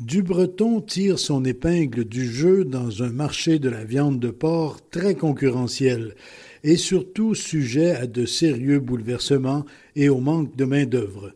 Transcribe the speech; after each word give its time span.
Dubreton 0.00 0.80
tire 0.80 1.20
son 1.20 1.44
épingle 1.44 2.04
du 2.04 2.26
jeu 2.26 2.64
dans 2.64 3.04
un 3.04 3.10
marché 3.10 3.60
de 3.60 3.68
la 3.68 3.84
viande 3.84 4.18
de 4.18 4.30
porc 4.30 4.80
très 4.90 5.14
concurrentiel 5.14 6.16
et 6.64 6.76
surtout 6.76 7.36
sujet 7.36 7.92
à 7.92 8.08
de 8.08 8.26
sérieux 8.26 8.80
bouleversements 8.80 9.64
et 9.94 10.08
au 10.08 10.18
manque 10.18 10.56
de 10.56 10.64
main-d'œuvre. 10.64 11.32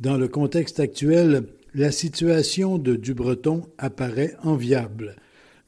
Dans 0.00 0.16
le 0.16 0.26
contexte 0.26 0.80
actuel, 0.80 1.44
la 1.72 1.92
situation 1.92 2.78
de 2.78 2.96
Dubreton 2.96 3.62
apparaît 3.78 4.34
enviable. 4.42 5.14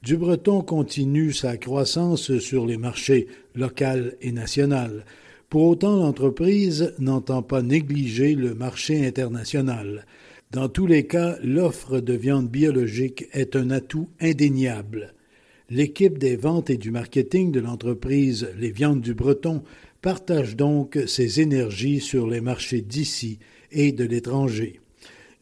Dubreton 0.03 0.61
continue 0.63 1.31
sa 1.31 1.55
croissance 1.55 2.39
sur 2.39 2.65
les 2.65 2.77
marchés 2.77 3.27
local 3.55 4.17
et 4.19 4.33
national. 4.33 5.05
Pour 5.49 5.63
autant, 5.63 5.95
l'entreprise 5.95 6.93
n'entend 6.99 7.41
pas 7.41 7.61
négliger 7.61 8.35
le 8.35 8.53
marché 8.53 9.07
international. 9.07 10.05
Dans 10.53 10.69
tous 10.69 10.85
les 10.85 11.07
cas, 11.07 11.35
l'offre 11.43 11.99
de 11.99 12.13
viande 12.13 12.47
biologique 12.47 13.25
est 13.33 13.55
un 13.55 13.71
atout 13.71 14.09
indéniable. 14.21 15.15
L'équipe 15.71 16.19
des 16.19 16.35
ventes 16.35 16.69
et 16.69 16.77
du 16.77 16.91
marketing 16.91 17.51
de 17.51 17.59
l'entreprise 17.59 18.47
Les 18.59 18.69
Viandes 18.69 19.01
du 19.01 19.15
Breton 19.15 19.63
partage 20.03 20.55
donc 20.55 20.99
ses 21.07 21.41
énergies 21.41 21.99
sur 21.99 22.27
les 22.27 22.39
marchés 22.39 22.81
d'ici 22.81 23.39
et 23.71 23.93
de 23.93 24.03
l'étranger. 24.03 24.79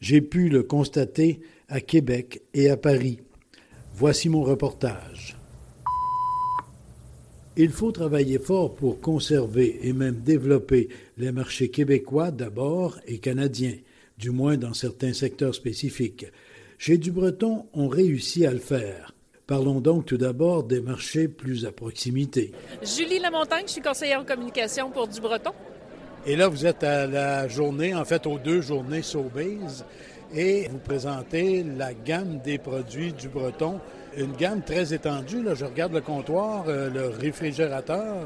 J'ai 0.00 0.22
pu 0.22 0.48
le 0.48 0.62
constater 0.62 1.40
à 1.68 1.82
Québec 1.82 2.40
et 2.54 2.70
à 2.70 2.78
Paris. 2.78 3.18
Voici 3.94 4.30
mon 4.30 4.42
reportage. 4.42 5.36
Il 7.58 7.68
faut 7.68 7.92
travailler 7.92 8.38
fort 8.38 8.74
pour 8.74 8.98
conserver 9.02 9.78
et 9.86 9.92
même 9.92 10.22
développer 10.24 10.88
les 11.18 11.32
marchés 11.32 11.68
québécois 11.68 12.30
d'abord 12.30 12.98
et 13.06 13.18
canadiens 13.18 13.76
du 14.22 14.30
moins 14.30 14.56
dans 14.56 14.72
certains 14.72 15.12
secteurs 15.12 15.52
spécifiques. 15.52 16.26
Chez 16.78 16.96
Dubreton, 16.96 17.66
on 17.74 17.88
réussit 17.88 18.44
à 18.44 18.52
le 18.52 18.60
faire. 18.60 19.12
Parlons 19.48 19.80
donc 19.80 20.06
tout 20.06 20.16
d'abord 20.16 20.62
des 20.62 20.80
marchés 20.80 21.26
plus 21.26 21.66
à 21.66 21.72
proximité. 21.72 22.52
Julie 22.82 23.18
Lamontagne, 23.18 23.64
je 23.66 23.72
suis 23.72 23.82
conseillère 23.82 24.20
en 24.20 24.24
communication 24.24 24.90
pour 24.90 25.08
Dubreton. 25.08 25.50
Et 26.24 26.36
là, 26.36 26.46
vous 26.46 26.64
êtes 26.64 26.84
à 26.84 27.08
la 27.08 27.48
journée, 27.48 27.96
en 27.96 28.04
fait, 28.04 28.24
aux 28.28 28.38
deux 28.38 28.60
journées 28.60 29.02
Sobeys, 29.02 29.82
et 30.32 30.68
vous 30.70 30.78
présentez 30.78 31.64
la 31.64 31.92
gamme 31.92 32.38
des 32.44 32.58
produits 32.58 33.12
du 33.12 33.28
Breton. 33.28 33.80
Une 34.16 34.32
gamme 34.32 34.62
très 34.62 34.92
étendue. 34.92 35.42
Là. 35.42 35.54
Je 35.54 35.64
regarde 35.64 35.92
le 35.92 36.00
comptoir, 36.00 36.64
euh, 36.68 36.90
le 36.90 37.08
réfrigérateur, 37.08 38.16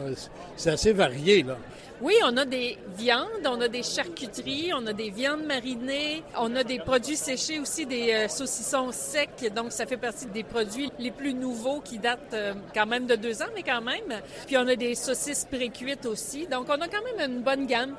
c'est 0.57 0.71
assez 0.71 0.93
varié. 0.93 1.43
Là. 1.43 1.57
Oui, 2.03 2.15
on 2.25 2.37
a 2.37 2.45
des 2.45 2.77
viandes, 2.99 3.47
on 3.47 3.59
a 3.61 3.69
des 3.69 3.83
charcuteries, 3.83 4.71
on 4.75 4.87
a 4.87 4.93
des 4.93 5.09
viandes 5.09 5.45
marinées, 5.45 6.23
on 6.39 6.55
a 6.55 6.63
des 6.63 6.79
produits 6.79 7.17
séchés 7.17 7.59
aussi, 7.59 7.87
des 7.87 8.13
euh, 8.13 8.29
saucissons 8.29 8.93
secs. 8.93 9.51
Donc, 9.55 9.73
ça 9.73 9.87
fait 9.87 9.97
partie 9.97 10.27
des 10.27 10.43
produits 10.43 10.91
les 10.99 11.11
plus 11.11 11.33
nouveaux 11.33 11.81
qui 11.81 11.99
datent 11.99 12.35
euh, 12.35 12.53
quand 12.75 12.85
même 12.85 13.07
de 13.07 13.15
deux 13.15 13.41
ans, 13.41 13.49
mais 13.55 13.63
quand 13.63 13.81
même. 13.81 14.21
Puis, 14.47 14.59
on 14.59 14.69
a 14.69 14.77
des 14.77 14.95
saucisses 14.95 15.47
pré-cuites 15.51 16.05
aussi. 16.05 16.47
Donc, 16.47 16.67
on 16.69 16.81
a 16.81 16.89
quand 16.89 17.03
même 17.17 17.31
une 17.31 17.41
bonne 17.41 17.67
gamme. 17.67 17.95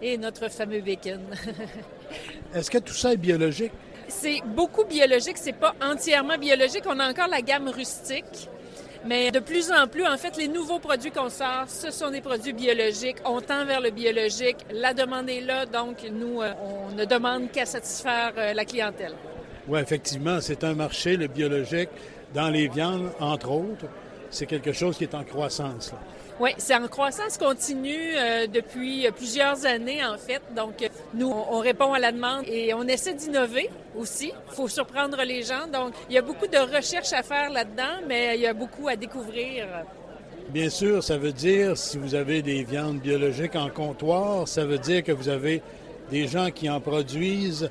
Et 0.00 0.16
notre 0.16 0.48
fameux 0.48 0.80
bacon. 0.80 1.20
Est-ce 2.54 2.70
que 2.70 2.78
tout 2.78 2.92
ça 2.92 3.14
est 3.14 3.16
biologique? 3.16 3.72
C'est 4.08 4.40
beaucoup 4.44 4.84
biologique, 4.84 5.36
c'est 5.36 5.52
pas 5.52 5.74
entièrement 5.82 6.38
biologique. 6.38 6.84
On 6.86 6.98
a 6.98 7.08
encore 7.08 7.28
la 7.28 7.42
gamme 7.42 7.68
rustique 7.68 8.48
mais 9.06 9.30
de 9.30 9.38
plus 9.38 9.70
en 9.70 9.86
plus, 9.86 10.06
en 10.06 10.16
fait, 10.16 10.36
les 10.36 10.48
nouveaux 10.48 10.78
produits 10.78 11.10
qu'on 11.10 11.28
sort, 11.30 11.64
ce 11.68 11.90
sont 11.90 12.10
des 12.10 12.20
produits 12.20 12.52
biologiques. 12.52 13.16
On 13.24 13.40
tend 13.40 13.64
vers 13.64 13.80
le 13.80 13.90
biologique. 13.90 14.56
La 14.72 14.92
demande 14.92 15.28
est 15.30 15.40
là, 15.40 15.66
donc 15.66 15.98
nous, 16.10 16.42
euh, 16.42 16.52
on 16.62 16.94
ne 16.94 17.04
demande 17.04 17.50
qu'à 17.50 17.64
satisfaire 17.64 18.32
euh, 18.36 18.52
la 18.52 18.64
clientèle. 18.64 19.14
Oui, 19.68 19.80
effectivement, 19.80 20.40
c'est 20.40 20.64
un 20.64 20.74
marché, 20.74 21.16
le 21.16 21.28
biologique, 21.28 21.90
dans 22.34 22.48
les 22.48 22.68
viandes, 22.68 23.10
entre 23.20 23.50
autres. 23.50 23.86
C'est 24.30 24.46
quelque 24.46 24.72
chose 24.72 24.96
qui 24.96 25.04
est 25.04 25.14
en 25.14 25.24
croissance. 25.24 25.92
Là. 25.92 25.98
Oui, 26.40 26.50
c'est 26.56 26.76
en 26.76 26.86
croissance 26.86 27.36
continue 27.36 28.16
euh, 28.16 28.46
depuis 28.46 29.08
plusieurs 29.16 29.66
années, 29.66 30.04
en 30.04 30.16
fait. 30.16 30.40
Donc, 30.54 30.82
euh, 30.82 30.88
nous, 31.12 31.28
on, 31.28 31.58
répond 31.58 31.92
à 31.92 31.98
la 31.98 32.12
demande 32.12 32.44
et 32.46 32.72
on 32.74 32.84
essaie 32.84 33.14
d'innover 33.14 33.68
aussi. 33.96 34.32
Il 34.50 34.54
faut 34.54 34.68
surprendre 34.68 35.20
les 35.24 35.42
gens. 35.42 35.66
Donc, 35.66 35.94
il 36.08 36.14
y 36.14 36.18
a 36.18 36.22
beaucoup 36.22 36.46
de 36.46 36.58
recherches 36.58 37.12
à 37.12 37.24
faire 37.24 37.50
là-dedans, 37.50 38.04
mais 38.06 38.36
il 38.36 38.42
y 38.42 38.46
a 38.46 38.54
beaucoup 38.54 38.86
à 38.86 38.94
découvrir. 38.94 39.66
Bien 40.50 40.70
sûr, 40.70 41.02
ça 41.02 41.18
veut 41.18 41.32
dire, 41.32 41.76
si 41.76 41.98
vous 41.98 42.14
avez 42.14 42.40
des 42.40 42.62
viandes 42.62 43.00
biologiques 43.00 43.56
en 43.56 43.68
comptoir, 43.68 44.46
ça 44.46 44.64
veut 44.64 44.78
dire 44.78 45.02
que 45.02 45.12
vous 45.12 45.28
avez 45.28 45.60
des 46.10 46.28
gens 46.28 46.52
qui 46.52 46.70
en 46.70 46.80
produisent 46.80 47.68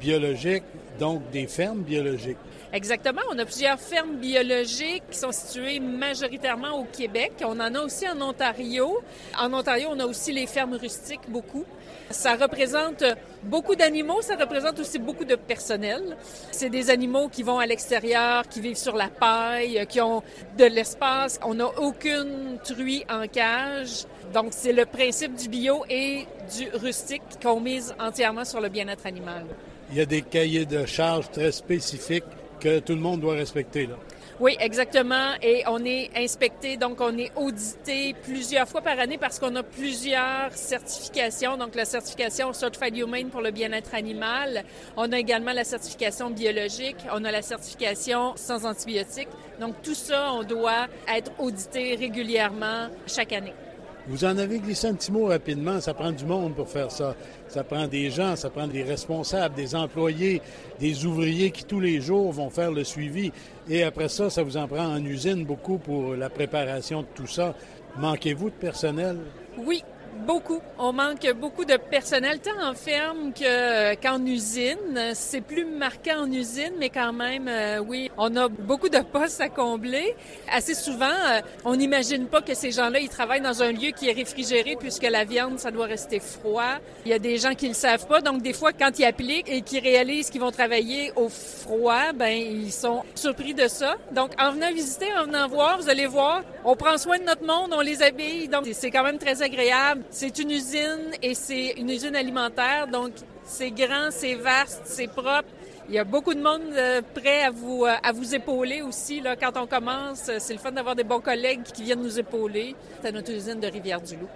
biologiques, 0.00 0.64
donc 0.98 1.30
des 1.30 1.46
fermes 1.46 1.82
biologiques. 1.82 2.36
Exactement. 2.72 3.22
On 3.30 3.38
a 3.38 3.46
plusieurs 3.46 3.80
fermes 3.80 4.16
biologiques 4.16 5.04
qui 5.10 5.18
sont 5.18 5.32
situées 5.32 5.80
majoritairement 5.80 6.78
au 6.78 6.84
Québec. 6.84 7.32
On 7.42 7.58
en 7.60 7.74
a 7.74 7.80
aussi 7.80 8.06
en 8.08 8.20
Ontario. 8.20 8.98
En 9.38 9.52
Ontario, 9.54 9.88
on 9.90 9.98
a 10.00 10.06
aussi 10.06 10.32
les 10.32 10.46
fermes 10.46 10.74
rustiques, 10.74 11.28
beaucoup. 11.28 11.64
Ça 12.10 12.36
représente 12.36 13.04
beaucoup 13.42 13.74
d'animaux, 13.74 14.20
ça 14.22 14.36
représente 14.36 14.78
aussi 14.80 14.98
beaucoup 14.98 15.24
de 15.24 15.34
personnel. 15.34 16.16
C'est 16.50 16.68
des 16.68 16.90
animaux 16.90 17.28
qui 17.28 17.42
vont 17.42 17.58
à 17.58 17.66
l'extérieur, 17.66 18.46
qui 18.48 18.60
vivent 18.60 18.76
sur 18.76 18.96
la 18.96 19.08
paille, 19.08 19.86
qui 19.88 20.00
ont 20.00 20.22
de 20.58 20.64
l'espace. 20.64 21.40
On 21.44 21.54
n'a 21.54 21.68
aucune 21.78 22.58
truie 22.62 23.04
en 23.10 23.26
cage. 23.28 24.04
Donc, 24.34 24.48
c'est 24.50 24.72
le 24.72 24.84
principe 24.84 25.34
du 25.36 25.48
bio 25.48 25.84
et 25.88 26.26
du 26.56 26.68
rustique 26.74 27.22
qu'on 27.42 27.60
mise 27.60 27.94
entièrement 27.98 28.44
sur 28.44 28.60
le 28.60 28.68
bien-être 28.68 29.06
animal. 29.06 29.46
Il 29.90 29.96
y 29.96 30.00
a 30.02 30.06
des 30.06 30.20
cahiers 30.20 30.66
de 30.66 30.84
charges 30.84 31.30
très 31.30 31.50
spécifiques 31.50 32.24
que 32.58 32.78
tout 32.80 32.94
le 32.94 33.00
monde 33.00 33.20
doit 33.20 33.34
respecter. 33.34 33.86
Là. 33.86 33.96
Oui, 34.40 34.56
exactement. 34.60 35.32
Et 35.42 35.64
on 35.66 35.84
est 35.84 36.10
inspecté, 36.16 36.76
donc 36.76 37.00
on 37.00 37.18
est 37.18 37.32
audité 37.34 38.14
plusieurs 38.22 38.68
fois 38.68 38.82
par 38.82 39.00
année 39.00 39.18
parce 39.18 39.40
qu'on 39.40 39.56
a 39.56 39.64
plusieurs 39.64 40.52
certifications. 40.52 41.56
Donc 41.56 41.74
la 41.74 41.84
certification 41.84 42.52
Certified 42.52 42.96
Humane 42.96 43.30
pour 43.30 43.40
le 43.40 43.50
bien-être 43.50 43.96
animal. 43.96 44.64
On 44.96 45.10
a 45.10 45.18
également 45.18 45.52
la 45.52 45.64
certification 45.64 46.30
biologique. 46.30 46.98
On 47.12 47.24
a 47.24 47.32
la 47.32 47.42
certification 47.42 48.34
sans 48.36 48.64
antibiotiques. 48.64 49.28
Donc 49.60 49.82
tout 49.82 49.96
ça, 49.96 50.32
on 50.32 50.44
doit 50.44 50.86
être 51.12 51.32
audité 51.40 51.96
régulièrement 51.96 52.90
chaque 53.08 53.32
année. 53.32 53.54
Vous 54.08 54.24
en 54.24 54.38
avez 54.38 54.58
glissé 54.58 54.86
un 54.86 54.94
petit 54.94 55.12
mot 55.12 55.26
rapidement. 55.26 55.80
Ça 55.80 55.92
prend 55.92 56.12
du 56.12 56.24
monde 56.24 56.54
pour 56.54 56.68
faire 56.68 56.90
ça. 56.90 57.14
Ça 57.46 57.62
prend 57.62 57.86
des 57.86 58.10
gens, 58.10 58.36
ça 58.36 58.48
prend 58.48 58.66
des 58.66 58.82
responsables, 58.82 59.54
des 59.54 59.74
employés, 59.74 60.40
des 60.80 61.04
ouvriers 61.04 61.50
qui 61.50 61.64
tous 61.64 61.80
les 61.80 62.00
jours 62.00 62.32
vont 62.32 62.48
faire 62.48 62.72
le 62.72 62.84
suivi. 62.84 63.30
Et 63.68 63.82
après 63.82 64.08
ça, 64.08 64.30
ça 64.30 64.42
vous 64.42 64.56
en 64.56 64.66
prend 64.66 64.86
en 64.86 65.04
usine 65.04 65.44
beaucoup 65.44 65.76
pour 65.76 66.14
la 66.14 66.30
préparation 66.30 67.02
de 67.02 67.06
tout 67.14 67.26
ça. 67.26 67.54
Manquez-vous 67.98 68.48
de 68.48 68.54
personnel? 68.54 69.18
Oui, 69.58 69.82
Beaucoup. 70.26 70.60
On 70.78 70.92
manque 70.92 71.26
beaucoup 71.32 71.64
de 71.64 71.76
personnel, 71.76 72.40
tant 72.40 72.62
en 72.62 72.74
ferme 72.74 73.32
qu'en 74.02 74.24
usine. 74.26 75.12
C'est 75.14 75.40
plus 75.40 75.64
marquant 75.64 76.22
en 76.22 76.32
usine, 76.32 76.72
mais 76.78 76.90
quand 76.90 77.12
même, 77.12 77.48
euh, 77.48 77.78
oui, 77.78 78.10
on 78.16 78.34
a 78.36 78.48
beaucoup 78.48 78.88
de 78.88 78.98
postes 78.98 79.40
à 79.40 79.48
combler. 79.48 80.14
Assez 80.50 80.74
souvent, 80.74 81.06
euh, 81.06 81.40
on 81.64 81.76
n'imagine 81.76 82.26
pas 82.26 82.42
que 82.42 82.54
ces 82.54 82.72
gens-là, 82.72 83.00
ils 83.00 83.08
travaillent 83.08 83.40
dans 83.40 83.62
un 83.62 83.72
lieu 83.72 83.90
qui 83.90 84.08
est 84.08 84.12
réfrigéré 84.12 84.76
puisque 84.78 85.04
la 85.04 85.24
viande, 85.24 85.58
ça 85.58 85.70
doit 85.70 85.86
rester 85.86 86.20
froid. 86.20 86.78
Il 87.04 87.10
y 87.10 87.14
a 87.14 87.18
des 87.18 87.38
gens 87.38 87.54
qui 87.54 87.68
le 87.68 87.74
savent 87.74 88.06
pas, 88.06 88.20
donc 88.20 88.42
des 88.42 88.52
fois, 88.52 88.72
quand 88.72 88.98
ils 88.98 89.04
appliquent 89.04 89.48
et 89.48 89.62
qu'ils 89.62 89.82
réalisent 89.82 90.30
qu'ils 90.30 90.40
vont 90.40 90.50
travailler 90.50 91.12
au 91.16 91.28
froid, 91.28 92.12
ben 92.14 92.36
ils 92.36 92.72
sont 92.72 93.02
surpris 93.14 93.54
de 93.54 93.68
ça. 93.68 93.96
Donc, 94.12 94.32
en 94.38 94.52
venant 94.52 94.72
visiter, 94.72 95.06
en 95.16 95.24
venant 95.24 95.48
voir, 95.48 95.78
vous 95.78 95.88
allez 95.88 96.06
voir, 96.06 96.42
on 96.64 96.76
prend 96.76 96.98
soin 96.98 97.18
de 97.18 97.24
notre 97.24 97.46
monde, 97.46 97.72
on 97.72 97.80
les 97.80 98.02
habille, 98.02 98.48
donc 98.48 98.66
c'est 98.72 98.90
quand 98.90 99.04
même 99.04 99.18
très 99.18 99.42
agréable. 99.42 100.02
C'est 100.10 100.38
une 100.38 100.50
usine 100.50 101.12
et 101.22 101.34
c'est 101.34 101.72
une 101.76 101.90
usine 101.90 102.16
alimentaire, 102.16 102.86
donc 102.86 103.12
c'est 103.44 103.70
grand, 103.70 104.10
c'est 104.10 104.34
vaste, 104.34 104.82
c'est 104.84 105.06
propre. 105.06 105.48
Il 105.88 105.94
y 105.94 105.98
a 105.98 106.04
beaucoup 106.04 106.34
de 106.34 106.40
monde 106.40 106.62
euh, 106.72 107.02
prêt 107.14 107.42
à 107.42 107.50
vous, 107.50 107.84
euh, 107.84 107.94
à 108.02 108.12
vous 108.12 108.34
épauler 108.34 108.82
aussi. 108.82 109.20
Là, 109.20 109.36
quand 109.36 109.52
on 109.56 109.66
commence, 109.66 110.30
c'est 110.38 110.52
le 110.52 110.58
fun 110.58 110.72
d'avoir 110.72 110.94
des 110.94 111.04
bons 111.04 111.20
collègues 111.20 111.62
qui 111.62 111.82
viennent 111.82 112.02
nous 112.02 112.18
épauler. 112.18 112.74
C'est 113.02 113.12
notre 113.12 113.32
usine 113.32 113.60
de 113.60 113.66
Rivière-du-Loup. 113.66 114.28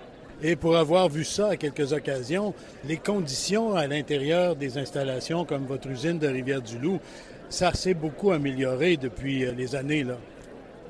Et 0.42 0.56
pour 0.56 0.76
avoir 0.76 1.08
vu 1.08 1.24
ça 1.24 1.50
à 1.50 1.56
quelques 1.56 1.92
occasions, 1.92 2.52
les 2.84 2.96
conditions 2.96 3.74
à 3.74 3.86
l'intérieur 3.86 4.56
des 4.56 4.76
installations 4.76 5.44
comme 5.44 5.64
votre 5.66 5.88
usine 5.88 6.18
de 6.18 6.26
Rivière-du-Loup, 6.26 7.00
ça 7.48 7.72
s'est 7.72 7.94
beaucoup 7.94 8.30
amélioré 8.30 8.96
depuis 8.96 9.44
euh, 9.44 9.52
les 9.52 9.74
années. 9.74 10.04
Là. 10.04 10.18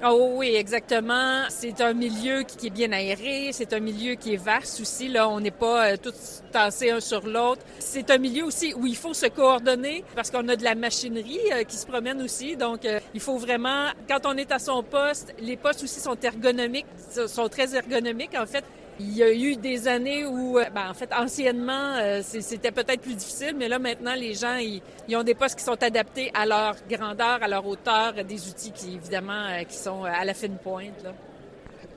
Oh 0.05 0.33
oui, 0.35 0.57
exactement. 0.57 1.45
C'est 1.49 1.81
un 1.81 1.93
milieu 1.93 2.43
qui 2.43 2.67
est 2.67 2.71
bien 2.71 2.91
aéré, 2.91 3.51
c'est 3.53 3.73
un 3.73 3.79
milieu 3.79 4.17
qui 4.17 4.35
est 4.35 4.37
vaste 4.37 4.81
aussi. 4.81 5.07
Là, 5.07 5.29
on 5.29 5.39
n'est 5.39 5.53
pas 5.53 5.93
euh, 5.93 5.97
tous 5.97 6.43
tassés 6.51 6.91
un 6.91 6.99
sur 6.99 7.25
l'autre. 7.25 7.63
C'est 7.79 8.11
un 8.11 8.19
milieu 8.19 8.45
aussi 8.45 8.75
où 8.75 8.85
il 8.85 8.97
faut 8.97 9.15
se 9.15 9.27
coordonner 9.27 10.03
parce 10.17 10.33
qu'on 10.33 10.49
a 10.49 10.57
de 10.57 10.65
la 10.65 10.75
machinerie 10.75 11.39
euh, 11.53 11.63
qui 11.63 11.77
se 11.77 11.87
promène 11.87 12.21
aussi. 12.21 12.57
Donc, 12.57 12.85
euh, 12.85 12.99
il 13.15 13.21
faut 13.21 13.37
vraiment, 13.37 13.91
quand 14.09 14.27
on 14.27 14.37
est 14.37 14.51
à 14.51 14.59
son 14.59 14.83
poste, 14.83 15.37
les 15.39 15.57
postes 15.57 15.85
aussi 15.85 16.01
sont 16.01 16.17
ergonomiques, 16.21 16.87
sont 17.29 17.49
très 17.49 17.73
ergonomiques 17.77 18.35
en 18.37 18.47
fait. 18.47 18.65
Il 19.05 19.17
y 19.17 19.23
a 19.23 19.33
eu 19.33 19.57
des 19.57 19.89
années 19.89 20.25
où, 20.25 20.59
euh, 20.59 20.65
ben, 20.73 20.89
en 20.91 20.95
fait, 20.95 21.11
anciennement, 21.13 21.97
euh, 21.97 22.21
c'était 22.23 22.71
peut-être 22.71 23.01
plus 23.01 23.15
difficile, 23.15 23.55
mais 23.59 23.69
là, 23.69 23.81
maintenant, 23.81 24.15
les 24.15 24.35
gens, 24.35 24.57
ils, 24.57 24.81
ont 25.17 25.25
des 25.25 25.35
postes 25.35 25.59
qui 25.59 25.65
sont 25.65 25.83
adaptés 25.83 26.31
à 26.35 26.47
leur 26.47 26.77
grandeur, 26.89 27.43
à 27.43 27.49
leur 27.49 27.67
hauteur, 27.67 28.13
des 28.13 28.49
outils 28.49 28.71
qui, 28.71 28.95
évidemment, 28.95 29.47
euh, 29.49 29.65
qui 29.65 29.77
sont 29.77 30.05
à 30.05 30.25
la 30.25 30.35
fine 30.35 30.57
pointe. 30.63 31.05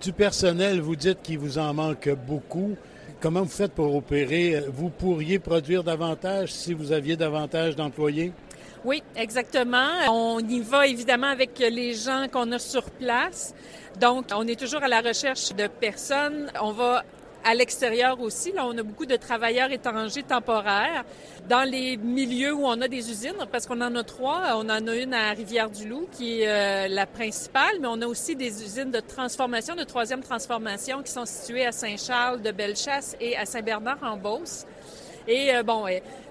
Du 0.02 0.14
personnel, 0.14 0.82
vous 0.82 0.96
dites 0.96 1.22
qu'il 1.22 1.38
vous 1.38 1.60
en 1.60 1.74
manque 1.76 2.10
beaucoup. 2.28 2.76
Comment 3.22 3.44
vous 3.44 3.50
faites 3.50 3.74
pour 3.74 3.96
opérer? 3.96 4.64
Vous 4.68 4.90
pourriez 4.90 5.38
produire 5.38 5.84
davantage 5.84 6.52
si 6.52 6.74
vous 6.74 6.92
aviez 6.92 7.16
davantage 7.16 7.76
d'employés? 7.76 8.34
Oui, 8.86 9.02
exactement. 9.16 9.90
On 10.12 10.38
y 10.40 10.60
va 10.60 10.86
évidemment 10.86 11.26
avec 11.26 11.58
les 11.58 11.96
gens 11.96 12.28
qu'on 12.32 12.52
a 12.52 12.60
sur 12.60 12.92
place. 12.92 13.56
Donc, 14.00 14.26
on 14.32 14.48
est 14.48 14.60
toujours 14.60 14.84
à 14.84 14.88
la 14.88 15.02
recherche 15.02 15.56
de 15.56 15.66
personnes. 15.66 16.52
On 16.62 16.72
va 16.72 17.04
à 17.44 17.56
l'extérieur 17.56 18.22
aussi. 18.22 18.52
Là, 18.52 18.64
on 18.68 18.78
a 18.78 18.84
beaucoup 18.84 19.08
de 19.08 19.16
travailleurs 19.16 19.72
étrangers 19.72 20.22
temporaires 20.22 21.04
dans 21.50 21.64
les 21.64 21.98
milieux 21.98 22.54
où 22.54 22.68
on 22.68 22.80
a 22.80 22.88
des 22.88 23.10
usines, 23.10 23.34
parce 23.52 23.66
qu'on 23.66 23.82
en 23.82 23.96
a 23.96 24.04
trois. 24.04 24.44
On 24.54 24.70
en 24.70 24.88
a 24.88 24.96
une 24.96 25.16
à 25.16 25.32
Rivière-du-Loup, 25.32 26.08
qui 26.12 26.42
est 26.42 26.48
euh, 26.48 26.88
la 26.88 27.08
principale, 27.08 27.80
mais 27.82 27.88
on 27.88 28.00
a 28.04 28.06
aussi 28.06 28.36
des 28.36 28.64
usines 28.64 28.92
de 28.92 29.00
transformation, 29.00 29.74
de 29.74 29.84
troisième 29.84 30.22
transformation, 30.22 31.02
qui 31.02 31.12
sont 31.12 31.26
situées 31.26 31.66
à 31.66 31.72
Saint-Charles 31.72 32.40
de 32.44 32.52
Bellechasse 32.52 33.18
et 33.20 33.36
à 33.36 33.46
Saint-Bernard-en-Beauce. 33.46 34.68
Et 35.28 35.56
euh, 35.56 35.64
bon, 35.64 35.86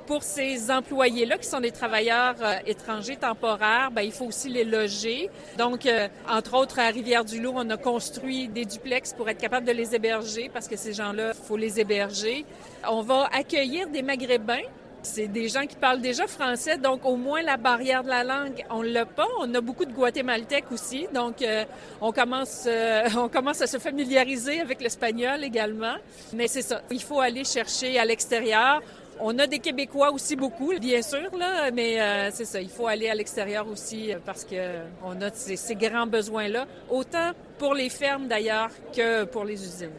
pour 0.06 0.22
ces 0.22 0.70
employés-là, 0.70 1.38
qui 1.38 1.48
sont 1.48 1.60
des 1.60 1.70
travailleurs 1.70 2.34
euh, 2.40 2.56
étrangers 2.66 3.16
temporaires, 3.16 3.90
ben, 3.90 4.02
il 4.02 4.12
faut 4.12 4.26
aussi 4.26 4.48
les 4.48 4.64
loger. 4.64 5.30
Donc, 5.58 5.86
euh, 5.86 6.08
entre 6.28 6.54
autres, 6.54 6.78
à 6.78 6.88
Rivière-du-Loup, 6.88 7.52
on 7.54 7.70
a 7.70 7.76
construit 7.76 8.48
des 8.48 8.64
duplex 8.64 9.12
pour 9.12 9.28
être 9.28 9.40
capable 9.40 9.66
de 9.66 9.72
les 9.72 9.94
héberger 9.94 10.50
parce 10.52 10.68
que 10.68 10.76
ces 10.76 10.92
gens-là, 10.92 11.32
il 11.34 11.46
faut 11.46 11.56
les 11.56 11.80
héberger. 11.80 12.44
On 12.88 13.02
va 13.02 13.28
accueillir 13.32 13.88
des 13.88 14.02
Maghrébins 14.02 14.62
c'est 15.04 15.28
des 15.28 15.48
gens 15.48 15.66
qui 15.66 15.76
parlent 15.76 16.00
déjà 16.00 16.26
français, 16.26 16.78
donc 16.78 17.04
au 17.04 17.16
moins 17.16 17.42
la 17.42 17.58
barrière 17.58 18.02
de 18.02 18.08
la 18.08 18.24
langue, 18.24 18.64
on 18.70 18.80
l'a 18.80 19.04
pas. 19.04 19.26
On 19.38 19.54
a 19.54 19.60
beaucoup 19.60 19.84
de 19.84 19.92
Guatémaltèques 19.92 20.72
aussi, 20.72 21.06
donc 21.12 21.42
euh, 21.42 21.64
on 22.00 22.10
commence, 22.10 22.66
on 23.16 23.28
commence 23.28 23.60
à 23.60 23.66
se 23.66 23.78
familiariser 23.78 24.60
avec 24.60 24.80
l'espagnol 24.80 25.44
également. 25.44 25.96
Mais 26.32 26.48
c'est 26.48 26.62
ça, 26.62 26.80
il 26.90 27.02
faut 27.02 27.20
aller 27.20 27.44
chercher 27.44 27.98
à 27.98 28.04
l'extérieur. 28.06 28.80
On 29.20 29.38
a 29.38 29.46
des 29.46 29.58
Québécois 29.58 30.10
aussi 30.12 30.36
beaucoup, 30.36 30.72
bien 30.80 31.02
sûr, 31.02 31.30
là, 31.38 31.70
mais 31.70 32.00
euh, 32.00 32.30
c'est 32.32 32.44
ça, 32.44 32.60
il 32.60 32.68
faut 32.68 32.86
aller 32.86 33.08
à 33.08 33.14
l'extérieur 33.14 33.66
aussi 33.68 34.12
euh, 34.12 34.18
parce 34.24 34.44
que 34.44 34.56
on 35.04 35.20
a 35.22 35.30
ces, 35.32 35.74
grands 35.76 36.06
besoins-là, 36.06 36.66
autant 36.90 37.30
pour 37.58 37.74
les 37.74 37.88
fermes 37.88 38.26
d'ailleurs 38.26 38.70
que 38.94 39.24
pour 39.24 39.44
les 39.44 39.62
usines. 39.62 39.90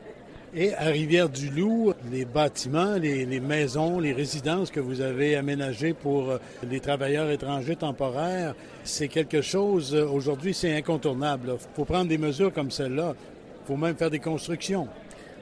Et 0.54 0.74
à 0.74 0.86
Rivière-du-Loup, 0.86 1.94
les 2.12 2.24
bâtiments, 2.24 2.96
les, 2.96 3.40
maisons, 3.40 4.00
les 4.00 4.14
résidences 4.14 4.72
que 4.72 4.80
vous 4.80 5.02
avez 5.02 5.36
aménagées 5.36 5.94
pour 5.94 6.30
euh, 6.30 6.38
les 6.70 6.80
travailleurs 6.80 7.30
étrangers 7.30 7.76
temporaires, 7.76 8.54
c'est 8.84 9.08
quelque 9.08 9.42
chose, 9.42 9.96
aujourd'hui, 9.96 10.54
c'est 10.54 10.76
incontournable. 10.76 11.54
Il 11.54 11.76
faut 11.76 11.86
prendre 11.86 12.08
des 12.08 12.18
mesures 12.18 12.54
comme 12.54 12.72
celle-là. 12.72 13.16
Il 13.64 13.68
faut 13.68 13.78
même 13.78 13.96
faire 13.96 14.12
des 14.12 14.20
constructions. 14.20 14.88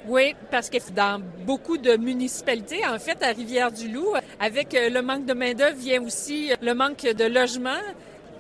Oui, 0.08 0.36
parce 0.52 0.70
que 0.70 0.78
dans 0.92 1.22
beaucoup 1.46 1.78
de 1.78 1.96
municipalités, 1.96 2.86
en 2.86 3.00
fait, 3.00 3.24
à 3.24 3.28
Rivière-du-Loup, 3.28 4.16
avec 4.38 4.74
euh, 4.74 4.90
le 4.90 5.02
manque 5.02 5.26
de 5.26 5.34
main-d'œuvre 5.34 5.78
vient 5.78 6.04
aussi 6.04 6.52
euh, 6.52 6.56
le 6.62 6.74
manque 6.74 7.04
de 7.04 7.24
logement. 7.24 7.80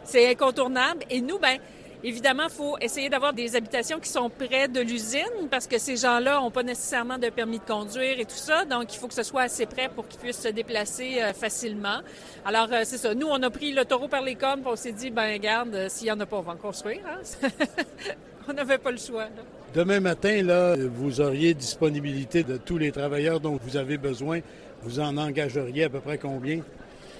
C'est 0.04 0.30
incontournable. 0.30 1.06
Et 1.10 1.21
nous, 1.21 1.39
ben, 1.39 1.57
évidemment, 2.04 2.44
il 2.50 2.54
faut 2.54 2.77
essayer 2.81 3.07
d'avoir 3.07 3.31
des 3.31 3.56
habitations 3.56 4.01
qui 4.01 4.10
sont 4.10 4.30
près 4.30 4.68
de 4.68 4.81
l'usine 4.81 5.48
parce 5.50 5.65
que 5.65 5.77
ces 5.77 5.95
gens-là 5.95 6.42
n'ont 6.42 6.51
pas 6.51 6.63
nécessairement 6.63 7.18
de 7.18 7.30
permis 7.30 7.60
de 7.60 7.63
conduire 7.63 8.19
et 8.19 8.25
tout 8.25 8.36
ça. 8.36 8.66
Donc, 8.66 8.94
il 8.94 8.98
faut 8.98 9.07
que 9.07 9.13
ce 9.13 9.24
soit 9.24 9.44
assez 9.44 9.66
près 9.66 9.88
pour 9.88 10.06
qu'ils 10.09 10.19
puissent 10.19 10.42
se 10.42 10.50
déplacer 10.50 11.21
euh, 11.21 11.31
facilement. 11.31 12.01
Alors, 12.44 12.68
c'est 12.83 12.98
ça. 12.98 13.16
Nous, 13.16 13.27
on 13.27 13.42
a 13.42 13.50
pris 13.50 13.71
le 13.71 13.86
taureau 13.86 14.09
par 14.09 14.21
les 14.21 14.36
cornes 14.36 14.63
on 14.66 14.75
s'est 14.75 14.92
dit, 14.92 15.12
ben, 15.12 15.31
regarde, 15.31 15.88
s'il 15.88 16.06
n'y 16.07 16.12
en 16.12 16.19
a 16.19 16.25
pas, 16.25 16.36
on 16.36 16.42
va 16.42 16.54
en 16.54 16.57
construire. 16.57 17.04
Hein? 17.07 17.48
on 18.48 18.54
n'avait 18.54 18.78
pas 18.78 18.92
le 18.92 18.98
choix. 18.98 19.28
Demain 19.74 20.00
matin, 20.00 20.44
là, 20.44 20.75
vous 20.78 21.19
auriez 21.19 21.54
disponibilité 21.54 22.44
de 22.44 22.57
tous 22.57 22.78
les 22.78 22.92
travailleurs 22.92 23.40
dont 23.40 23.60
vous 23.63 23.78
avez 23.78 23.98
besoin. 23.98 24.40
Vous 24.84 25.00
en 25.00 25.18
engageriez 25.18 25.86
à 25.86 25.90
peu 25.90 26.00
près 26.00 26.18
combien? 26.18 26.62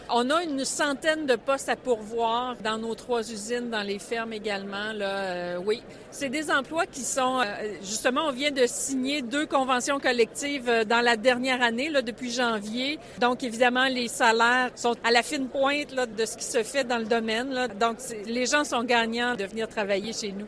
On 0.10 0.30
a 0.30 0.44
une 0.44 0.66
centaine 0.66 1.26
de 1.26 1.36
postes 1.36 1.70
à 1.70 1.76
pourvoir 1.76 2.58
dans 2.62 2.78
nos 2.78 2.94
trois 2.94 3.22
usines, 3.32 3.70
dans 3.70 3.82
les 3.82 4.00
fermes 4.00 4.34
également. 4.34 4.92
Là, 4.94 5.08
euh, 5.08 5.58
oui, 5.66 5.82
c'est 6.12 6.30
des 6.30 6.52
emplois 6.52 6.86
qui 6.86 7.02
sont 7.02 7.40
euh, 7.40 7.46
justement. 7.82 8.28
On 8.28 8.32
vient 8.32 8.52
de 8.52 8.66
signer 8.68 9.22
deux 9.22 9.46
conventions 9.46 10.00
collectives 10.00 10.68
euh, 10.68 10.84
dans 10.84 11.00
la 11.00 11.16
dernière 11.16 11.64
année, 11.64 11.90
là, 11.90 12.02
depuis 12.02 12.32
janvier. 12.32 13.00
Donc 13.22 13.44
évidemment, 13.44 13.88
les 13.88 14.10
salaires 14.10 14.72
sont 14.76 14.96
à 15.04 15.12
la 15.12 15.24
fine 15.24 15.48
pointe 15.48 15.94
là, 15.96 16.06
de 16.06 16.26
ce 16.26 16.36
qui 16.36 16.46
se 16.46 16.64
fait 16.64 16.84
dans 16.84 16.98
le 16.98 17.06
domaine. 17.06 17.52
Là. 17.52 17.70
Donc 17.70 17.98
les 18.28 18.46
gens 18.46 18.66
sont 18.66 18.84
gagnants 18.84 19.36
de 19.36 19.46
venir 19.46 19.70
travailler 19.70 20.12
chez 20.12 20.34
nous. 20.34 20.48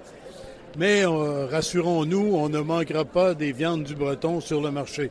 Mais 0.77 1.06
euh, 1.06 1.45
rassurons-nous, 1.45 2.36
on 2.36 2.50
ne 2.50 2.60
manquera 2.60 3.06
pas 3.06 3.33
des 3.33 3.54
viandes 3.54 3.83
du 3.83 3.95
breton 3.95 4.42
sur 4.42 4.62
le 4.62 4.72
marché. 4.72 5.10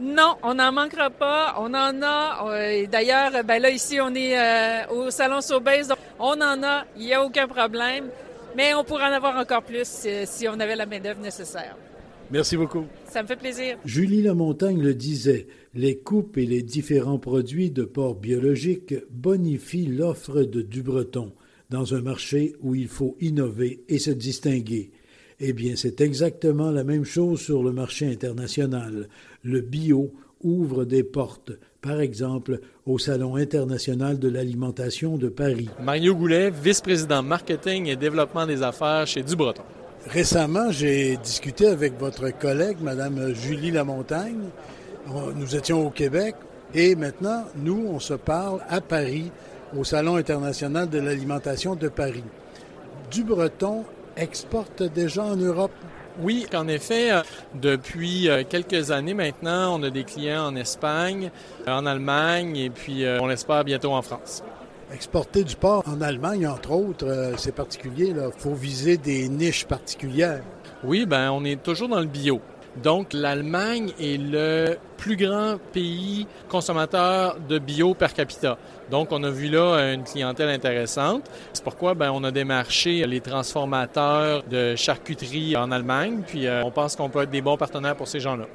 Non, 0.00 0.36
on 0.42 0.54
n'en 0.54 0.72
manquera 0.72 1.10
pas. 1.10 1.54
On 1.58 1.72
en 1.74 2.02
a. 2.02 2.48
Euh, 2.48 2.86
d'ailleurs, 2.86 3.30
ben 3.44 3.62
là, 3.62 3.70
ici, 3.70 4.00
on 4.00 4.14
est 4.14 4.38
euh, 4.38 4.86
au 4.92 5.10
Salon 5.10 5.40
Sobeys. 5.40 5.88
On 6.18 6.40
en 6.40 6.62
a. 6.62 6.84
Il 6.96 7.06
n'y 7.06 7.14
a 7.14 7.24
aucun 7.24 7.46
problème. 7.46 8.06
Mais 8.56 8.74
on 8.74 8.82
pourrait 8.82 9.04
en 9.04 9.12
avoir 9.12 9.36
encore 9.36 9.62
plus 9.62 10.08
si, 10.24 10.48
on 10.48 10.58
avait 10.58 10.74
la 10.74 10.86
main-d'œuvre 10.86 11.20
nécessaire. 11.20 11.76
Merci 12.30 12.56
beaucoup. 12.56 12.84
Ça 13.08 13.22
me 13.22 13.28
fait 13.28 13.36
plaisir. 13.36 13.78
Julie 13.84 14.22
Lamontagne 14.22 14.82
le 14.82 14.94
disait, 14.94 15.46
les 15.74 15.98
coupes 15.98 16.36
et 16.36 16.44
les 16.44 16.62
différents 16.62 17.18
produits 17.18 17.70
de 17.70 17.84
porc 17.84 18.16
biologique 18.16 18.94
bonifient 19.10 19.86
l'offre 19.86 20.42
de 20.42 20.60
du 20.60 20.82
breton 20.82 21.32
dans 21.70 21.94
un 21.94 22.00
marché 22.00 22.54
où 22.62 22.74
il 22.74 22.88
faut 22.88 23.16
innover 23.20 23.84
et 23.88 23.98
se 23.98 24.10
distinguer. 24.10 24.90
Eh 25.40 25.52
bien, 25.52 25.74
c'est 25.76 26.00
exactement 26.00 26.70
la 26.70 26.82
même 26.82 27.04
chose 27.04 27.40
sur 27.40 27.62
le 27.62 27.72
marché 27.72 28.10
international. 28.10 29.08
Le 29.42 29.60
bio 29.60 30.12
ouvre 30.42 30.84
des 30.84 31.04
portes, 31.04 31.52
par 31.80 32.00
exemple 32.00 32.60
au 32.86 32.98
Salon 32.98 33.36
international 33.36 34.18
de 34.18 34.28
l'alimentation 34.28 35.16
de 35.16 35.28
Paris. 35.28 35.68
Mario 35.82 36.14
Goulet, 36.14 36.50
vice-président 36.50 37.22
marketing 37.22 37.86
et 37.86 37.96
développement 37.96 38.46
des 38.46 38.62
affaires 38.62 39.06
chez 39.06 39.22
Dubreton. 39.22 39.62
Récemment, 40.06 40.70
j'ai 40.70 41.16
discuté 41.18 41.66
avec 41.66 41.98
votre 41.98 42.30
collègue, 42.38 42.78
Madame 42.80 43.34
Julie 43.34 43.70
Lamontagne. 43.70 44.48
Nous 45.36 45.56
étions 45.56 45.86
au 45.86 45.90
Québec 45.90 46.34
et 46.74 46.94
maintenant, 46.94 47.44
nous, 47.56 47.86
on 47.88 47.98
se 47.98 48.14
parle 48.14 48.60
à 48.68 48.80
Paris 48.80 49.30
au 49.76 49.84
Salon 49.84 50.16
international 50.16 50.88
de 50.88 50.98
l'alimentation 50.98 51.74
de 51.74 51.88
Paris. 51.88 52.24
Du 53.10 53.24
breton 53.24 53.84
exporte 54.16 54.82
déjà 54.82 55.24
en 55.24 55.36
Europe? 55.36 55.72
Oui, 56.20 56.46
en 56.52 56.66
effet, 56.66 57.12
euh, 57.12 57.22
depuis 57.54 58.28
euh, 58.28 58.42
quelques 58.48 58.90
années 58.90 59.14
maintenant, 59.14 59.78
on 59.78 59.82
a 59.84 59.90
des 59.90 60.02
clients 60.02 60.46
en 60.46 60.56
Espagne, 60.56 61.30
euh, 61.68 61.70
en 61.70 61.86
Allemagne 61.86 62.56
et 62.56 62.70
puis 62.70 63.04
on 63.20 63.28
l'espère 63.28 63.64
bientôt 63.64 63.92
en 63.92 64.02
France. 64.02 64.42
Exporter 64.92 65.44
du 65.44 65.54
porc 65.54 65.84
en 65.86 66.00
Allemagne, 66.00 66.46
entre 66.46 66.72
autres, 66.72 67.34
c'est 67.36 67.54
particulier. 67.54 68.08
Il 68.08 68.30
faut 68.36 68.54
viser 68.54 68.96
des 68.96 69.28
niches 69.28 69.66
particulières. 69.66 70.42
Oui, 70.82 71.04
ben 71.06 71.30
on 71.30 71.44
est 71.44 71.62
toujours 71.62 71.88
dans 71.88 72.00
le 72.00 72.06
bio. 72.06 72.40
Donc, 72.82 73.12
l'Allemagne 73.12 73.92
est 74.00 74.20
le 74.20 74.76
plus 74.96 75.16
grand 75.16 75.56
pays 75.72 76.26
consommateur 76.48 77.36
de 77.48 77.58
bio 77.58 77.94
per 77.94 78.08
capita. 78.14 78.56
Donc, 78.90 79.08
on 79.10 79.22
a 79.24 79.30
vu 79.30 79.48
là 79.48 79.92
une 79.92 80.04
clientèle 80.04 80.48
intéressante. 80.48 81.24
C'est 81.52 81.64
pourquoi 81.64 81.94
ben, 81.94 82.10
on 82.12 82.22
a 82.24 82.30
démarché 82.30 83.04
les 83.06 83.20
transformateurs 83.20 84.44
de 84.44 84.76
charcuterie 84.76 85.56
en 85.56 85.70
Allemagne, 85.72 86.22
puis 86.26 86.46
euh, 86.46 86.62
on 86.64 86.70
pense 86.70 86.94
qu'on 86.96 87.08
peut 87.08 87.22
être 87.22 87.30
des 87.30 87.42
bons 87.42 87.56
partenaires 87.56 87.96
pour 87.96 88.08
ces 88.08 88.20
gens-là. 88.20 88.46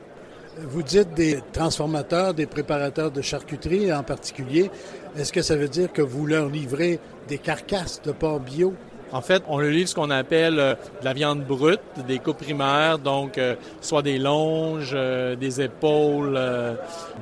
Vous 0.57 0.83
dites 0.83 1.13
des 1.15 1.39
transformateurs, 1.51 2.33
des 2.33 2.45
préparateurs 2.45 3.09
de 3.09 3.21
charcuterie 3.21 3.91
en 3.91 4.03
particulier. 4.03 4.69
Est-ce 5.17 5.33
que 5.33 5.41
ça 5.41 5.55
veut 5.55 5.67
dire 5.67 5.91
que 5.91 6.01
vous 6.01 6.27
leur 6.27 6.47
livrez 6.47 6.99
des 7.27 7.39
carcasses 7.39 8.01
de 8.03 8.11
porc 8.11 8.39
bio? 8.39 8.73
En 9.13 9.21
fait, 9.21 9.43
on 9.47 9.59
le 9.59 9.69
livre 9.69 9.87
ce 9.87 9.93
qu'on 9.93 10.09
appelle 10.09 10.59
euh, 10.59 10.73
de 10.73 11.05
la 11.05 11.13
viande 11.13 11.45
brute, 11.45 11.79
des 12.07 12.17
coupes 12.17 12.39
primaires, 12.39 12.97
donc 12.97 13.37
euh, 13.37 13.55
soit 13.79 14.01
des 14.01 14.17
longes, 14.17 14.93
euh, 14.95 15.35
des 15.35 15.61
épaules, 15.61 16.39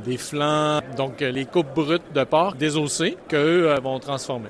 des 0.05 0.15
flancs, 0.15 0.79
donc 0.95 1.19
les 1.19 1.43
coupes 1.43 1.75
brutes 1.75 2.13
de 2.15 2.23
porc 2.23 2.55
désossées 2.55 3.17
qu'eux 3.27 3.75
vont 3.83 3.99
transformer. 3.99 4.49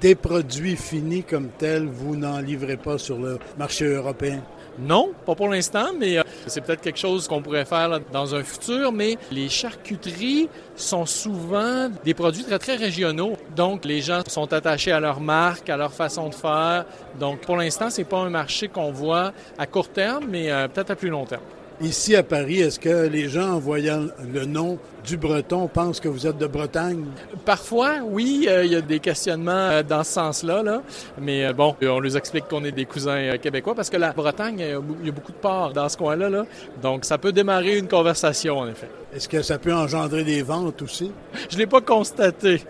des 0.00 0.14
produits 0.14 0.76
finis 0.76 1.24
comme 1.24 1.48
tels, 1.58 1.86
vous 1.86 2.16
n'en 2.16 2.38
livrez 2.38 2.76
pas 2.76 2.98
sur 2.98 3.18
le 3.18 3.38
marché 3.58 3.86
européen? 3.86 4.42
Non, 4.78 5.12
pas 5.24 5.34
pour 5.34 5.48
l'instant, 5.48 5.88
mais 5.98 6.18
euh, 6.18 6.22
c'est 6.46 6.60
peut-être 6.60 6.82
quelque 6.82 6.98
chose 6.98 7.26
qu'on 7.28 7.42
pourrait 7.42 7.64
faire 7.64 8.00
dans 8.12 8.34
un 8.34 8.42
futur. 8.42 8.92
Mais 8.92 9.16
les 9.30 9.48
charcuteries 9.48 10.48
sont 10.74 11.06
souvent 11.06 11.90
des 12.04 12.14
produits 12.14 12.44
très, 12.44 12.58
très 12.58 12.76
régionaux. 12.76 13.36
Donc, 13.54 13.84
les 13.84 14.00
gens 14.00 14.20
sont 14.26 14.52
attachés 14.52 14.92
à 14.92 15.00
leur 15.00 15.20
marque, 15.20 15.70
à 15.70 15.76
leur 15.76 15.92
façon 15.92 16.28
de 16.28 16.34
faire. 16.34 16.84
Donc, 17.18 17.40
pour 17.40 17.56
l'instant, 17.56 17.90
c'est 17.90 18.04
pas 18.04 18.18
un 18.18 18.30
marché 18.30 18.68
qu'on 18.68 18.92
voit 18.92 19.32
à 19.58 19.66
court 19.66 19.88
terme, 19.88 20.26
mais 20.28 20.50
euh, 20.50 20.68
peut-être 20.68 20.90
à 20.90 20.96
plus 20.96 21.08
long 21.08 21.24
terme. 21.24 21.42
Ici 21.82 22.16
à 22.16 22.22
Paris, 22.22 22.60
est-ce 22.60 22.80
que 22.80 23.06
les 23.06 23.28
gens, 23.28 23.52
en 23.52 23.58
voyant 23.58 24.06
le 24.32 24.46
nom 24.46 24.78
du 25.04 25.18
Breton, 25.18 25.68
pensent 25.68 26.00
que 26.00 26.08
vous 26.08 26.26
êtes 26.26 26.38
de 26.38 26.46
Bretagne? 26.46 27.04
Parfois, 27.44 27.96
oui, 28.02 28.46
euh, 28.48 28.64
il 28.64 28.72
y 28.72 28.76
a 28.76 28.80
des 28.80 28.98
questionnements 28.98 29.52
euh, 29.52 29.82
dans 29.82 30.02
ce 30.02 30.12
sens-là, 30.12 30.62
là. 30.62 30.82
mais 31.20 31.44
euh, 31.44 31.52
bon, 31.52 31.76
on 31.82 32.00
leur 32.00 32.16
explique 32.16 32.48
qu'on 32.48 32.64
est 32.64 32.72
des 32.72 32.86
cousins 32.86 33.36
québécois 33.36 33.74
parce 33.74 33.90
que 33.90 33.98
la 33.98 34.12
Bretagne, 34.12 34.58
il 34.58 35.06
y 35.06 35.08
a 35.08 35.12
beaucoup 35.12 35.32
de 35.32 35.36
ports 35.36 35.74
dans 35.74 35.88
ce 35.90 35.98
coin-là, 35.98 36.30
là. 36.30 36.46
donc 36.80 37.04
ça 37.04 37.18
peut 37.18 37.32
démarrer 37.32 37.76
une 37.76 37.88
conversation, 37.88 38.58
en 38.58 38.68
effet. 38.68 38.88
Est-ce 39.14 39.28
que 39.28 39.40
ça 39.40 39.58
peut 39.58 39.72
engendrer 39.72 40.24
des 40.24 40.42
ventes 40.42 40.82
aussi? 40.82 41.10
Je 41.48 41.54
ne 41.54 41.60
l'ai 41.60 41.66
pas 41.66 41.80
constaté. 41.80 42.62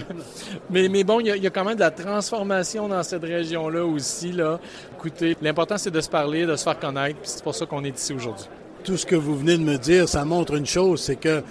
mais, 0.70 0.88
mais 0.88 1.04
bon, 1.04 1.20
il 1.20 1.26
y, 1.26 1.46
a, 1.46 1.50
quand 1.50 1.64
même 1.64 1.74
de 1.74 1.80
la 1.80 1.90
transformation 1.90 2.88
dans 2.88 3.02
cette 3.02 3.24
région-là 3.24 3.84
aussi. 3.84 4.32
Là. 4.32 4.58
Écoutez, 4.96 5.36
l'important, 5.42 5.76
c'est 5.76 5.90
de 5.90 6.00
se 6.00 6.08
parler, 6.08 6.46
de 6.46 6.56
se 6.56 6.64
faire 6.64 6.78
connaître, 6.78 7.18
puis 7.20 7.28
c'est 7.28 7.42
pour 7.42 7.54
ça 7.54 7.66
qu'on 7.66 7.84
est 7.84 7.98
ici 7.98 8.14
aujourd'hui. 8.14 8.41
Tout 8.84 8.96
ce 8.96 9.06
que 9.06 9.14
vous 9.14 9.36
venez 9.36 9.56
de 9.56 9.62
me 9.62 9.78
dire, 9.78 10.08
ça 10.08 10.24
montre 10.24 10.54
une 10.54 10.66
chose, 10.66 11.00
c'est 11.00 11.16
que 11.16 11.42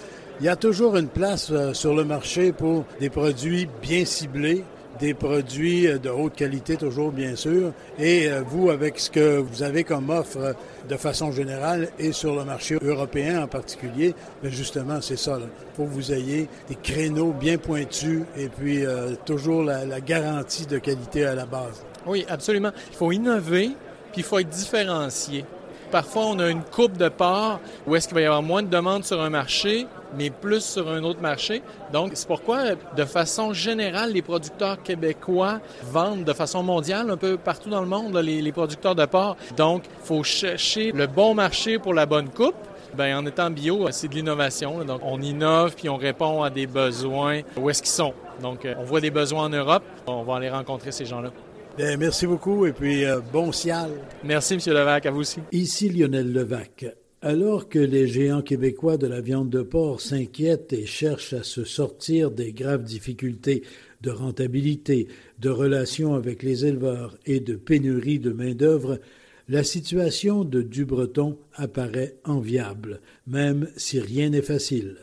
il 0.41 0.45
y 0.45 0.49
a 0.49 0.55
toujours 0.55 0.97
une 0.97 1.07
place 1.07 1.49
euh, 1.51 1.73
sur 1.73 1.93
le 1.93 2.03
marché 2.03 2.51
pour 2.51 2.83
des 2.99 3.11
produits 3.11 3.69
bien 3.79 4.05
ciblés, 4.05 4.63
des 4.99 5.13
produits 5.13 5.87
euh, 5.87 5.99
de 5.99 6.09
haute 6.09 6.35
qualité 6.35 6.77
toujours 6.77 7.11
bien 7.11 7.35
sûr. 7.35 7.73
Et 7.99 8.27
euh, 8.27 8.41
vous, 8.45 8.71
avec 8.71 8.99
ce 8.99 9.11
que 9.11 9.37
vous 9.37 9.61
avez 9.61 9.83
comme 9.83 10.09
offre 10.09 10.55
de 10.89 10.97
façon 10.97 11.31
générale 11.31 11.89
et 11.99 12.11
sur 12.11 12.35
le 12.35 12.43
marché 12.43 12.77
européen 12.81 13.43
en 13.43 13.47
particulier, 13.47 14.15
bien 14.41 14.51
justement, 14.51 14.99
c'est 14.99 15.15
ça. 15.15 15.37
Il 15.39 15.75
faut 15.77 15.83
que 15.83 15.93
vous 15.93 16.11
ayez 16.11 16.49
des 16.67 16.75
créneaux 16.75 17.33
bien 17.33 17.57
pointus 17.59 18.23
et 18.35 18.47
puis 18.47 18.83
toujours 19.25 19.63
la 19.63 20.01
garantie 20.01 20.65
de 20.65 20.79
qualité 20.79 21.23
à 21.25 21.35
la 21.35 21.45
base. 21.45 21.85
Oui, 22.07 22.25
absolument. 22.27 22.71
Il 22.91 22.97
faut 22.97 23.11
innover, 23.11 23.69
puis 24.11 24.21
il 24.21 24.23
faut 24.23 24.39
être 24.39 24.49
différencié. 24.49 25.45
Parfois, 25.91 26.27
on 26.27 26.39
a 26.39 26.49
une 26.49 26.63
coupe 26.63 26.95
de 26.97 27.09
part 27.09 27.59
où 27.85 27.95
est-ce 27.95 28.07
qu'il 28.07 28.15
va 28.15 28.21
y 28.21 28.25
avoir 28.25 28.41
moins 28.41 28.63
de 28.63 28.69
demandes 28.69 29.03
sur 29.03 29.19
un 29.21 29.29
marché, 29.29 29.87
mais 30.17 30.29
plus 30.29 30.63
sur 30.63 30.89
un 30.89 31.03
autre 31.03 31.21
marché. 31.21 31.61
Donc, 31.91 32.11
c'est 32.13 32.27
pourquoi, 32.27 32.75
de 32.95 33.05
façon 33.05 33.51
générale, 33.51 34.13
les 34.13 34.21
producteurs 34.21 34.81
québécois 34.81 35.59
vendent 35.83 36.23
de 36.23 36.33
façon 36.33 36.63
mondiale 36.63 37.09
un 37.09 37.17
peu 37.17 37.37
partout 37.37 37.69
dans 37.69 37.81
le 37.81 37.87
monde, 37.87 38.15
les, 38.17 38.51
producteurs 38.53 38.95
de 38.95 39.05
porc. 39.05 39.35
Donc, 39.57 39.83
il 39.85 40.05
faut 40.05 40.23
chercher 40.23 40.93
le 40.93 41.07
bon 41.07 41.33
marché 41.33 41.77
pour 41.77 41.93
la 41.93 42.05
bonne 42.05 42.29
coupe. 42.29 42.55
Bien, 42.93 43.19
en 43.19 43.25
étant 43.25 43.49
bio, 43.49 43.87
c'est 43.91 44.07
de 44.07 44.15
l'innovation. 44.15 44.83
Donc, 44.85 45.01
on 45.03 45.21
innove 45.21 45.75
puis 45.75 45.89
on 45.89 45.97
répond 45.97 46.43
à 46.43 46.49
des 46.49 46.67
besoins 46.67 47.41
où 47.57 47.69
est-ce 47.69 47.81
qu'ils 47.81 47.91
sont. 47.91 48.13
Donc, 48.41 48.65
euh, 48.65 48.75
on 48.79 48.83
voit 48.83 48.99
des 48.99 49.11
besoins 49.11 49.45
en 49.45 49.49
Europe. 49.49 49.83
On 50.07 50.23
va 50.23 50.35
aller 50.35 50.49
rencontrer 50.49 50.91
ces 50.91 51.05
gens-là. 51.05 51.31
Bien, 51.77 51.97
merci 51.97 52.27
beaucoup 52.27 52.65
et 52.65 52.73
puis 52.73 53.05
euh, 53.05 53.19
bon 53.31 53.51
ciel. 53.51 53.89
Merci, 54.23 54.55
M. 54.55 54.59
Levac, 54.67 55.05
à 55.05 55.11
vous 55.11 55.21
aussi. 55.21 55.39
Ici 55.51 55.89
Lionel 55.89 56.31
Levac. 56.31 56.85
Alors 57.21 57.69
que 57.69 57.79
les 57.79 58.07
géants 58.07 58.41
québécois 58.41 58.97
de 58.97 59.07
la 59.07 59.21
viande 59.21 59.49
de 59.49 59.61
porc 59.61 60.01
s'inquiètent 60.01 60.73
et 60.73 60.85
cherchent 60.85 61.33
à 61.33 61.43
se 61.43 61.63
sortir 61.63 62.31
des 62.31 62.51
graves 62.51 62.83
difficultés 62.83 63.63
de 64.01 64.11
rentabilité, 64.11 65.07
de 65.39 65.49
relations 65.49 66.15
avec 66.15 66.43
les 66.43 66.65
éleveurs 66.65 67.17
et 67.25 67.39
de 67.39 67.55
pénurie 67.55 68.19
de 68.19 68.31
main-d'œuvre, 68.31 68.99
la 69.47 69.63
situation 69.63 70.43
de 70.43 70.61
Dubreton 70.61 71.37
apparaît 71.55 72.15
enviable, 72.25 73.01
même 73.27 73.67
si 73.77 73.99
rien 73.99 74.29
n'est 74.29 74.41
facile. 74.41 74.97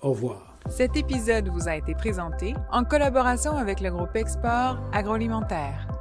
Au 0.00 0.10
revoir. 0.10 0.58
Cet 0.68 0.96
épisode 0.96 1.48
vous 1.48 1.68
a 1.68 1.76
été 1.76 1.94
présenté 1.94 2.54
en 2.72 2.84
collaboration 2.84 3.52
avec 3.52 3.80
le 3.80 3.90
groupe 3.90 4.16
Export 4.16 4.78
Agroalimentaire. 4.92 5.93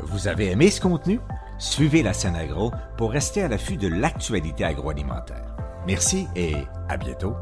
Vous 0.00 0.28
avez 0.28 0.50
aimé 0.50 0.70
ce 0.70 0.80
contenu? 0.80 1.20
Suivez 1.58 2.02
la 2.02 2.12
scène 2.12 2.36
agro 2.36 2.72
pour 2.96 3.12
rester 3.12 3.42
à 3.42 3.48
l'affût 3.48 3.76
de 3.76 3.88
l'actualité 3.88 4.64
agroalimentaire. 4.64 5.54
Merci 5.86 6.26
et 6.34 6.54
à 6.88 6.96
bientôt. 6.96 7.34